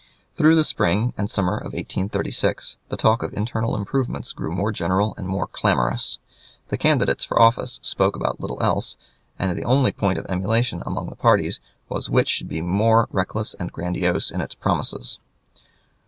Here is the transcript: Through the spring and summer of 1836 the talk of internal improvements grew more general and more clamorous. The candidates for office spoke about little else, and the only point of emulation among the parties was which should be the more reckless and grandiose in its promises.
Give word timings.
Through 0.35 0.55
the 0.55 0.63
spring 0.63 1.13
and 1.15 1.29
summer 1.29 1.55
of 1.55 1.73
1836 1.73 2.77
the 2.89 2.97
talk 2.97 3.21
of 3.21 3.33
internal 3.35 3.75
improvements 3.77 4.31
grew 4.31 4.51
more 4.51 4.71
general 4.71 5.13
and 5.15 5.27
more 5.27 5.45
clamorous. 5.45 6.17
The 6.69 6.77
candidates 6.79 7.23
for 7.23 7.39
office 7.39 7.79
spoke 7.83 8.15
about 8.15 8.39
little 8.41 8.59
else, 8.63 8.97
and 9.37 9.55
the 9.55 9.63
only 9.63 9.91
point 9.91 10.17
of 10.17 10.25
emulation 10.27 10.81
among 10.87 11.11
the 11.11 11.15
parties 11.15 11.59
was 11.87 12.09
which 12.09 12.29
should 12.29 12.47
be 12.49 12.61
the 12.61 12.65
more 12.65 13.09
reckless 13.11 13.53
and 13.53 13.71
grandiose 13.71 14.31
in 14.31 14.41
its 14.41 14.55
promises. 14.55 15.19